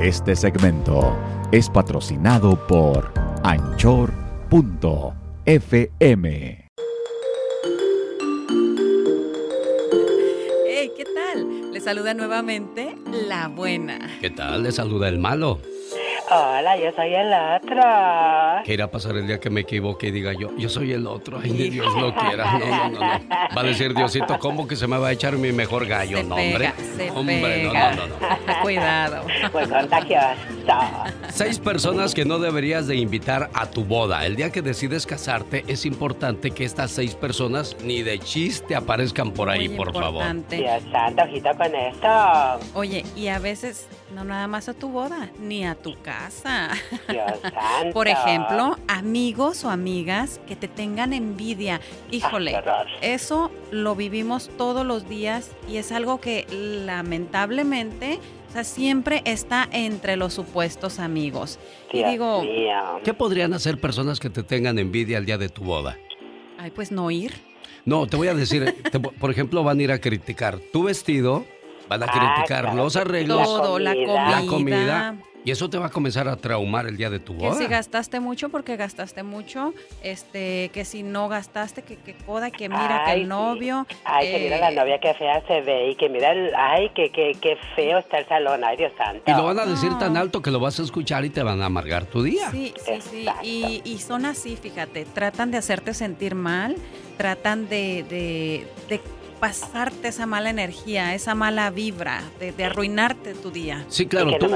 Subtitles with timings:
[0.00, 1.12] Este segmento
[1.50, 3.12] es patrocinado por
[3.42, 4.08] anchor.fm.
[10.68, 11.72] Hey, ¿qué tal?
[11.72, 12.94] Le saluda nuevamente
[13.26, 13.98] la buena.
[14.20, 14.62] ¿Qué tal?
[14.62, 15.60] Le saluda el malo.
[16.30, 17.82] Hola, yo soy el otro.
[18.64, 21.06] ¿Qué irá a pasar el día que me equivoque y diga yo, yo soy el
[21.06, 21.40] otro?
[21.42, 22.52] Ay, ni Dios lo quiera.
[22.52, 23.00] No, no, no, no.
[23.56, 26.18] Va a decir Diosito, ¿cómo que se me va a echar mi mejor gallo?
[26.18, 26.72] Se no, pega, hombre.
[26.96, 27.90] se hombre, pega.
[27.94, 28.60] no, no, no, no.
[28.62, 29.24] Cuidado.
[29.54, 30.26] Muy contagioso.
[31.38, 34.26] Seis personas que no deberías de invitar a tu boda.
[34.26, 39.30] El día que decides casarte es importante que estas seis personas ni de chiste aparezcan
[39.30, 40.14] por ahí, Muy por favor.
[40.26, 40.56] importante.
[40.56, 42.08] Dios santo, ojito con esto.
[42.74, 46.70] Oye, y a veces no nada más a tu boda, ni a tu casa.
[47.08, 47.92] Dios santo.
[47.94, 51.80] Por ejemplo, amigos o amigas que te tengan envidia.
[52.10, 58.18] Híjole, Ah, eso lo vivimos todos los días y es algo que lamentablemente,
[58.48, 61.58] o sea, siempre está entre los supuestos amigos.
[61.92, 63.00] Y Dios digo, mío.
[63.04, 65.96] ¿Qué podrían hacer personas que te tengan envidia el día de tu boda?
[66.60, 67.32] ay, pues no ir.
[67.84, 71.44] No, te voy a decir, te- por ejemplo, van a ir a criticar tu vestido,
[71.88, 74.10] van a Ah, criticar claro los arreglos, Todo, la comida.
[74.14, 74.40] comida.
[74.40, 75.16] la comida,
[75.48, 77.56] y eso te va a comenzar a traumar el día de tu Que boda.
[77.56, 82.68] si gastaste mucho porque gastaste mucho, este, que si no gastaste, que, que coda, que
[82.68, 83.86] mira que el novio.
[84.04, 86.90] Ay, que mira la eh, novia que fea se ve y que mira, el, ay,
[86.94, 88.62] que, que, que feo está el salón.
[88.62, 89.22] Ay, Dios santo.
[89.26, 89.96] Y lo van a decir No.
[89.98, 92.50] tan alto que lo vas a escuchar y te van a amargar tu día.
[92.50, 93.26] Sí, sí, sí.
[93.42, 96.76] Y, y son así, fíjate, tratan de hacerte sentir mal,
[97.16, 99.00] tratan de, de, de
[99.40, 103.84] pasarte esa mala energía, esa mala vibra, de, de arruinarte tu día.
[103.88, 104.50] Sí, claro, que tú.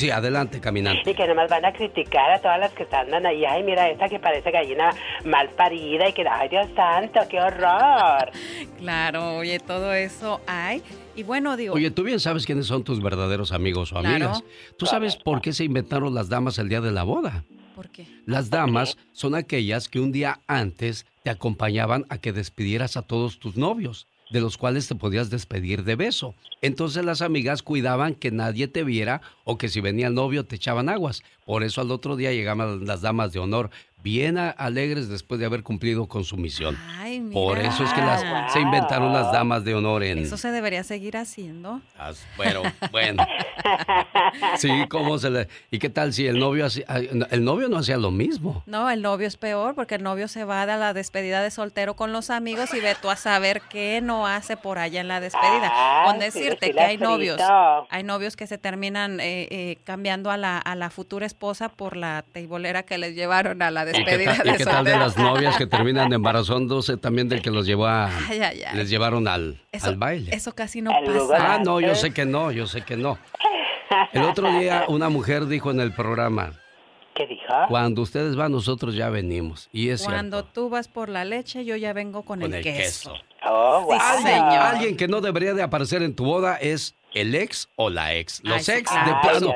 [0.00, 1.10] Sí, adelante, caminante.
[1.10, 3.44] Y que nomás van a criticar a todas las que están ahí.
[3.44, 4.94] Ay, mira, esta que parece gallina
[5.26, 8.30] mal parida y que, ay, Dios santo, qué horror.
[8.78, 10.82] Claro, oye, todo eso hay.
[11.14, 14.08] Y bueno, digo, Oye, tú bien sabes quiénes son tus verdaderos amigos o Claro.
[14.08, 14.44] amigas.
[14.78, 17.44] ¿Tú sabes por qué se inventaron las damas el día de la boda?
[17.74, 18.06] ¿por qué?
[18.24, 23.38] Las damas son aquellas que un día antes te acompañaban a que despidieras a todos
[23.38, 26.34] tus novios, de los cuales te podías despedir de beso.
[26.62, 30.56] Entonces las amigas cuidaban que nadie te viera o que si venía el novio te
[30.56, 31.22] echaban aguas.
[31.44, 33.70] Por eso al otro día llegaban las damas de honor,
[34.02, 36.76] bien alegres después de haber cumplido con su misión.
[36.98, 37.34] Ay, mira.
[37.34, 40.18] Por eso es que las, se inventaron las damas de honor en...
[40.18, 41.80] Eso se debería seguir haciendo.
[41.98, 43.24] As- Pero, bueno.
[44.56, 45.48] Sí, ¿cómo se le...?
[45.70, 46.84] ¿Y qué tal si el novio hacía-
[47.30, 48.62] el novio no hacía lo mismo?
[48.66, 51.94] No, el novio es peor porque el novio se va a la despedida de soltero
[51.94, 55.20] con los amigos y ve tú a saber qué no hace por allá en la
[55.20, 55.70] despedida.
[55.72, 57.40] Ah, con decirte sí que hay novios,
[57.90, 61.96] hay novios que se terminan eh, eh, cambiando a la, a la futura esposa por
[61.96, 64.84] la teibolera que les llevaron a la ¿Y qué despedida tal, y de qué tal
[64.84, 68.06] de las novias que terminan embarazándose también del que los llevó a...
[68.28, 68.76] Ay, ay, ay.
[68.76, 70.34] Les llevaron al, Eso, al baile?
[70.34, 71.54] eso casi no pasa.
[71.54, 73.18] Ah, no, yo sé que no, yo sé que no.
[74.12, 76.52] El otro día una mujer dijo en el programa,
[77.14, 77.42] ¿Qué dijo?
[77.68, 79.68] cuando ustedes van, nosotros ya venimos.
[79.72, 80.52] Y es Cuando cierto.
[80.54, 83.12] tú vas por la leche, yo ya vengo con, Con el, el queso.
[83.12, 83.24] queso.
[83.48, 84.22] Oh, Sí, wow.
[84.22, 84.52] señor.
[84.62, 88.40] Alguien que no debería de aparecer en tu boda es el ex o la ex.
[88.44, 89.54] Los Ay, ex de plano.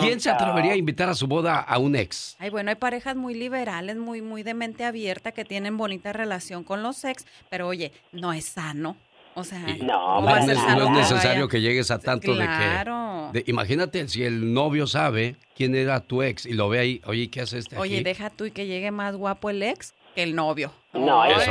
[0.00, 2.36] ¿Quién se atrevería a invitar a su boda a un ex?
[2.38, 6.64] Ay, bueno, hay parejas muy liberales, muy, muy de mente abierta, que tienen bonita relación
[6.64, 8.96] con los ex, pero oye, no es sano.
[9.36, 11.48] O sea, No, ¿cómo no, es, no necesario vaya?
[11.50, 13.30] que llegues a tanto Claro.
[13.32, 13.44] de que...
[13.44, 17.28] de- imagínate si el novio sabe quién era tu ex y lo ve ahí, oye,
[17.30, 18.04] ¿qué hace este Oye, aquí?
[18.04, 20.72] deja tú y que llegue más guapo el ex que el novio.
[20.94, 21.50] No, eso-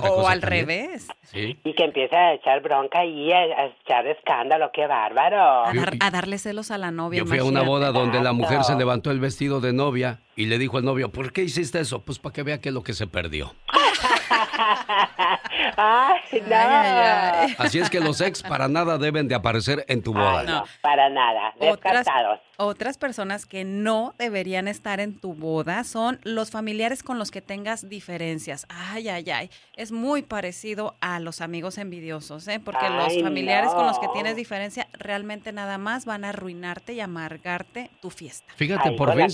[0.00, 0.66] o, al también.
[0.66, 1.08] revés.
[1.22, 1.58] Sí.
[1.64, 5.64] Y que empieza a echar bronca y a, a echar escándalo, qué bárbaro.
[5.64, 7.18] A, dar- a darle celos a la novia.
[7.20, 10.46] Yo fui a una boda donde la mujer se levantó el vestido de novia y
[10.46, 12.04] le dijo al novio, ¿por qué hiciste eso?
[12.04, 13.54] Pues para que vea qué es lo que se perdió.
[15.76, 16.56] Ay, no.
[16.56, 17.56] Ay, ay, ay.
[17.58, 20.40] Así es que los ex para nada deben de aparecer en tu boda.
[20.40, 21.52] Ay, no, para nada.
[21.58, 22.40] Otras, Descartados.
[22.56, 27.40] otras personas que no deberían estar en tu boda son los familiares con los que
[27.42, 28.66] tengas diferencias.
[28.68, 29.50] Ay, ay, ay.
[29.76, 32.60] Es muy parecido a los amigos envidiosos, ¿eh?
[32.60, 37.00] Porque los familiares con los que tienes diferencia realmente nada más van a arruinarte y
[37.00, 38.52] amargarte tu fiesta.
[38.56, 39.28] Fíjate, Ay, por fin.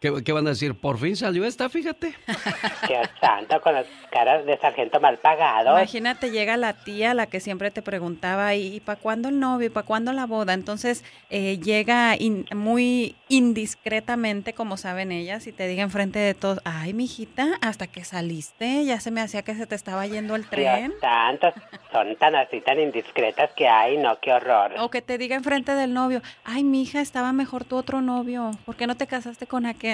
[0.00, 0.74] ¿Qué, qué van a decir?
[0.74, 2.14] Por fin salió esta, fíjate.
[2.88, 5.70] Dios santo, con las caras de sargento mal pagado.
[5.70, 9.68] Imagínate, llega la tía, la que siempre te preguntaba, ¿y, para cuándo el novio?
[9.68, 10.54] ¿Y para cuándo la boda?
[10.54, 16.60] Entonces eh, llega in- muy indiscretamente, como saben ellas, y te diga enfrente de todos,
[16.64, 20.46] ay, mijita, hasta que saliste, ya se me hacía que se te estaba yendo el
[20.46, 20.88] tren.
[20.88, 21.52] Dios santo,
[21.92, 24.72] son tan así, tan indiscretas que hay, no, qué horror.
[24.80, 28.76] O que te diga enfrente del novio, ay, mija, estaba mejor tu otro novio, ¿por
[28.76, 29.89] qué no te casaste con aquel?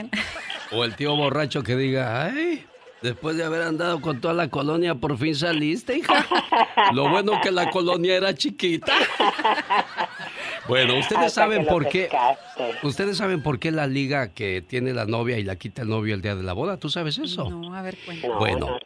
[0.73, 2.67] O el tío borracho que diga, ay,
[3.03, 6.27] después de haber andado con toda la colonia, por fin saliste, hija.
[6.93, 8.93] Lo bueno que la colonia era chiquita.
[10.69, 12.09] Bueno, ustedes saben por qué.
[12.83, 16.15] Ustedes saben por qué la liga que tiene la novia y la quita el novio
[16.15, 16.79] el día de la boda.
[16.79, 17.49] ¿Tú sabes eso?
[17.49, 18.35] No, a ver, cuéntame.
[18.35, 18.79] Bueno.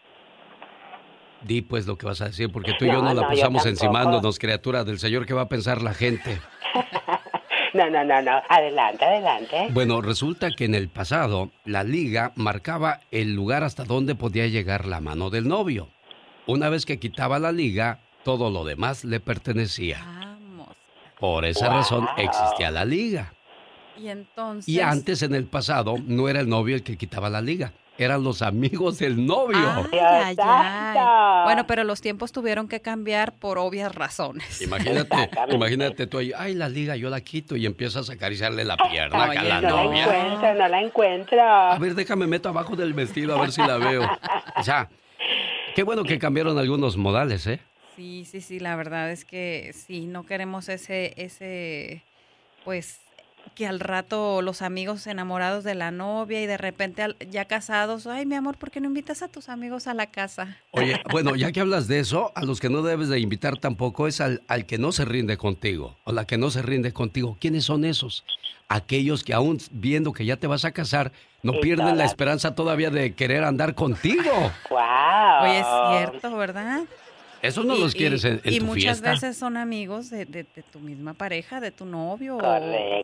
[1.43, 4.39] Di pues lo que vas a decir, porque tú y yo no, la pasamos encimándonos,
[4.39, 6.39] criatura del Señor, ¿qué va a pensar la gente?
[7.75, 8.43] No, no, no, no.
[8.49, 9.69] Adelante, adelante.
[9.71, 14.87] Bueno, resulta que en el pasado la liga marcaba el lugar hasta donde podía llegar
[14.87, 15.89] la mano del novio.
[16.47, 20.03] Una vez que quitaba la liga, todo lo demás le pertenecía.
[20.05, 20.69] Vamos.
[21.19, 23.33] Por esa razón existía la liga.
[23.97, 24.69] Y entonces.
[24.69, 27.73] Y antes en el pasado no era el novio el que quitaba la liga,
[28.05, 29.59] eran los amigos del novio.
[29.93, 31.45] Ay, ay, ay.
[31.45, 34.63] Bueno, pero los tiempos tuvieron que cambiar por obvias razones.
[34.63, 38.77] Imagínate, imagínate tú ahí, ay, la liga, yo la quito y empiezas a acariciarle la
[38.77, 40.07] pierna Oye, a la no novia.
[40.07, 41.43] la encuentro, no la encuentro.
[41.43, 44.09] A ver, déjame meto abajo del vestido a ver si la veo.
[44.57, 44.89] O sea,
[45.75, 47.61] qué bueno que cambiaron algunos modales, ¿eh?
[47.97, 52.03] Sí, sí, sí, la verdad es que sí, no queremos ese, ese,
[52.65, 52.99] pues,
[53.55, 58.07] que al rato los amigos enamorados de la novia y de repente al- ya casados,
[58.07, 60.57] ay, mi amor, ¿por qué no invitas a tus amigos a la casa?
[60.73, 64.07] Oye, bueno, ya que hablas de eso, a los que no debes de invitar tampoco
[64.07, 67.37] es al, al que no se rinde contigo o la que no se rinde contigo.
[67.41, 68.25] ¿Quiénes son esos?
[68.69, 71.11] Aquellos que aún viendo que ya te vas a casar,
[71.43, 74.33] no pierden la esperanza todavía de querer andar contigo.
[74.71, 75.43] Wow.
[75.43, 76.83] Oye, es cierto, ¿verdad?
[77.43, 79.11] Esos no Y- los quieres en, en y tu muchas fiesta.
[79.13, 82.41] veces son amigos de, de- de tu misma pareja, de tu novio o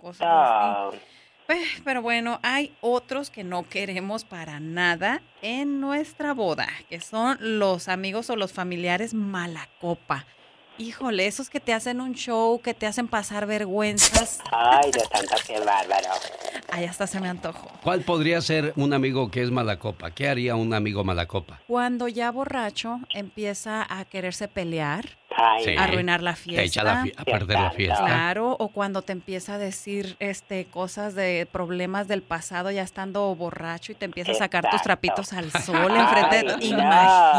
[0.00, 0.84] cosas así.
[0.90, 1.06] Correcto.
[1.46, 7.38] Pues, Pero bueno, hay otros que no queremos para nada en nuestra boda, que son
[7.40, 10.26] los amigos o los familiares mala copa.
[10.78, 14.40] Híjole, esos que te hacen un show, que te hacen pasar vergüenzas.
[14.52, 16.08] Ay, Dios santo, qué bárbaro.
[16.70, 17.70] Ay, hasta se me antojó.
[17.82, 20.10] ¿Cuál podría ser un amigo que es mala copa?
[20.10, 21.60] ¿Qué haría un amigo mala copa?
[21.66, 25.74] Cuando ya borracho empieza a quererse pelear, Ay, Sí.
[25.76, 27.24] arruinar la Te echa la fiesta.
[27.24, 28.04] fi- a perder la fiesta.
[28.04, 33.34] Claro, o cuando te empieza a decir este cosas de problemas del pasado ya estando
[33.34, 36.58] borracho y te empieza a sacar tus trapitos al sol enfrente de no.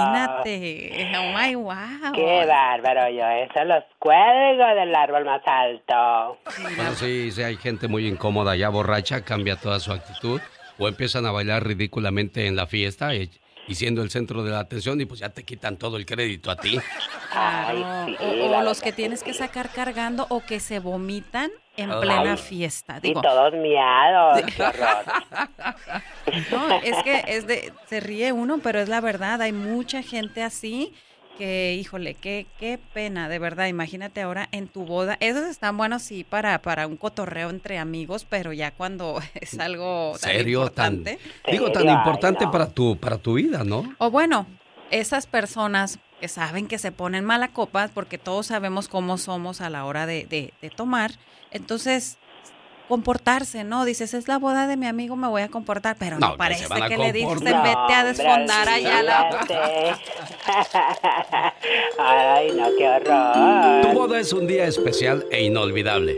[0.08, 1.08] Imagínate.
[1.18, 2.12] Oh my wow.
[2.14, 6.38] Qué bárbaro, yo eso los cuelgo del árbol más alto.
[6.62, 10.42] Bueno, sí, sí, hay gente muy incómoda ya borracha, cambia toda su actitud
[10.78, 13.30] o empiezan a bailar ridículamente en la fiesta y,
[13.68, 16.50] y siendo el centro de la atención y pues ya te quitan todo el crédito
[16.50, 16.80] a ti.
[17.32, 21.92] Claro, sí, o, o los que tienes que sacar cargando o que se vomitan en
[21.92, 22.02] Ay.
[22.02, 22.98] plena fiesta.
[22.98, 24.42] Y Digo, todos miados,
[26.52, 30.44] no, es que es de, se ríe uno, pero es la verdad, hay mucha gente
[30.44, 30.94] así
[31.38, 36.02] que, híjole, qué, qué pena, de verdad, imagínate ahora en tu boda, esos están buenos
[36.04, 40.94] sí para, para un cotorreo entre amigos, pero ya cuando es algo tan Serio, tan
[40.94, 41.20] importante,
[41.50, 42.52] digo tan Serio, ay, importante no.
[42.52, 43.96] para tu para tu vida, ¿no?
[44.00, 44.48] o bueno,
[44.90, 49.70] esas personas que saben que se ponen mala copas, porque todos sabemos cómo somos a
[49.70, 51.12] la hora de, de- de tomar,
[51.52, 52.20] entonces
[52.88, 53.86] comportarse, ¿no?
[53.86, 56.98] Dices, es la boda de mi amigo, me voy a comportar, pero No, parece que
[56.98, 59.30] le dicen, vete a desfondar allá la...
[62.00, 63.94] Ay, no, qué Tu horror.
[63.94, 66.18] boda es un día especial e inolvidable.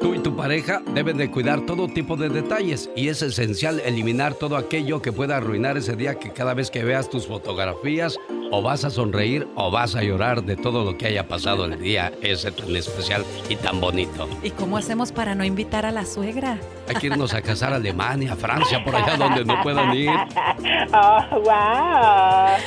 [0.00, 4.34] Tú y tu pareja deben de cuidar todo tipo de detalles y es esencial eliminar
[4.34, 8.18] todo aquello que pueda arruinar ese día que cada vez que veas tus fotografías
[8.52, 11.80] o vas a sonreír o vas a llorar de todo lo que haya pasado el
[11.80, 14.28] día ese tan especial y tan bonito.
[14.42, 16.58] ¿Y cómo hacemos para no invitar a la suegra?
[16.86, 20.10] Hay que irnos a casar a Alemania, Francia, por allá donde no puedan ir.
[20.94, 22.58] Oh, wow.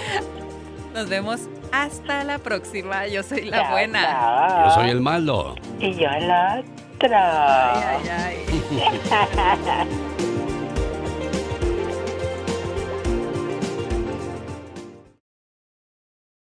[0.94, 3.06] Nos vemos hasta la próxima.
[3.08, 4.66] Yo soy la buena.
[4.66, 5.56] Yo soy el malo.
[5.80, 7.16] Y yo el otro.
[7.16, 8.46] Ay, ay,
[9.12, 10.26] ay.